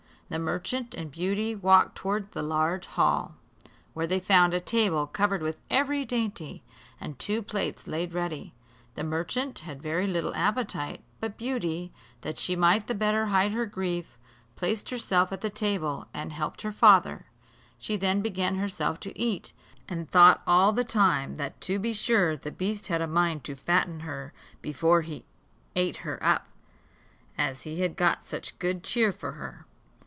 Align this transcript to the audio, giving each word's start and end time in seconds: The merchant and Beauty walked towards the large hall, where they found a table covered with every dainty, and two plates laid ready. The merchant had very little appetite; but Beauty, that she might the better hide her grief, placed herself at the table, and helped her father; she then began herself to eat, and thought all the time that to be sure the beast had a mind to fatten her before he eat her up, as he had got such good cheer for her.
The 0.29 0.39
merchant 0.39 0.95
and 0.95 1.11
Beauty 1.11 1.55
walked 1.55 1.97
towards 1.97 2.29
the 2.31 2.41
large 2.41 2.85
hall, 2.85 3.35
where 3.93 4.07
they 4.07 4.21
found 4.21 4.53
a 4.53 4.61
table 4.61 5.05
covered 5.05 5.41
with 5.41 5.57
every 5.69 6.05
dainty, 6.05 6.63
and 7.01 7.19
two 7.19 7.41
plates 7.41 7.85
laid 7.85 8.13
ready. 8.13 8.53
The 8.95 9.03
merchant 9.03 9.59
had 9.59 9.83
very 9.83 10.07
little 10.07 10.33
appetite; 10.33 11.03
but 11.19 11.35
Beauty, 11.37 11.91
that 12.21 12.37
she 12.37 12.55
might 12.55 12.87
the 12.87 12.95
better 12.95 13.25
hide 13.25 13.51
her 13.51 13.65
grief, 13.65 14.17
placed 14.55 14.89
herself 14.89 15.33
at 15.33 15.41
the 15.41 15.49
table, 15.49 16.07
and 16.13 16.31
helped 16.31 16.61
her 16.61 16.71
father; 16.71 17.25
she 17.77 17.97
then 17.97 18.21
began 18.21 18.55
herself 18.55 19.01
to 19.01 19.19
eat, 19.19 19.51
and 19.89 20.09
thought 20.09 20.41
all 20.47 20.71
the 20.71 20.85
time 20.85 21.35
that 21.35 21.59
to 21.59 21.77
be 21.77 21.91
sure 21.91 22.37
the 22.37 22.53
beast 22.53 22.87
had 22.87 23.01
a 23.01 23.05
mind 23.05 23.43
to 23.43 23.53
fatten 23.55 23.99
her 23.99 24.31
before 24.61 25.01
he 25.01 25.25
eat 25.75 25.97
her 26.07 26.23
up, 26.25 26.47
as 27.37 27.63
he 27.63 27.81
had 27.81 27.97
got 27.97 28.23
such 28.23 28.57
good 28.59 28.81
cheer 28.81 29.11
for 29.11 29.33
her. 29.33 29.65